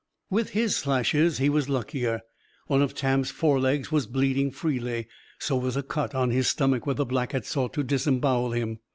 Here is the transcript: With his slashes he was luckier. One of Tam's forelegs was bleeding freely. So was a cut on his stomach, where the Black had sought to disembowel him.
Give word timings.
With 0.31 0.49
his 0.53 0.75
slashes 0.75 1.37
he 1.37 1.47
was 1.47 1.69
luckier. 1.69 2.21
One 2.65 2.81
of 2.81 2.95
Tam's 2.95 3.29
forelegs 3.29 3.91
was 3.91 4.07
bleeding 4.07 4.49
freely. 4.49 5.07
So 5.37 5.55
was 5.55 5.77
a 5.77 5.83
cut 5.83 6.15
on 6.15 6.31
his 6.31 6.47
stomach, 6.47 6.87
where 6.87 6.95
the 6.95 7.05
Black 7.05 7.33
had 7.33 7.45
sought 7.45 7.73
to 7.73 7.83
disembowel 7.83 8.49
him. 8.49 8.79